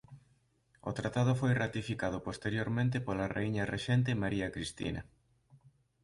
[0.89, 5.01] O tratado foi ratificado posteriormente pola raíña rexente María Cristina.